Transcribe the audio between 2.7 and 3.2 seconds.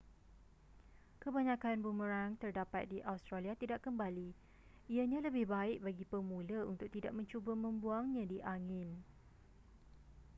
di